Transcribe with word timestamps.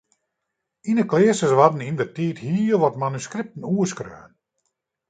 Yn 0.89 0.99
'e 1.01 1.05
kleasters 1.11 1.55
waarden 1.59 1.85
yndertiid 1.89 2.37
hiel 2.45 2.79
wat 2.81 2.99
manuskripten 3.03 3.67
oerskreaun. 3.73 4.31